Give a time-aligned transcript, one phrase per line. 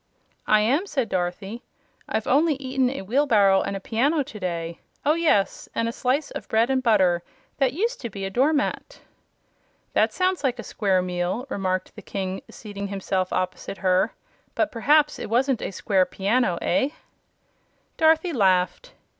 [0.47, 1.61] "I am," said Dorothy.
[2.09, 5.69] "I've only eaten a wheelbarrow and a piano to day oh, yes!
[5.75, 7.21] and a slice of bread and butter
[7.57, 9.01] that used to be a door mat."
[9.93, 14.15] "That sounds like a square meal," remarked the King, seating himself opposite her;
[14.55, 16.57] "but perhaps it wasn't a square piano.
[16.63, 16.89] Eh?"
[17.97, 18.93] Dorothy laughed.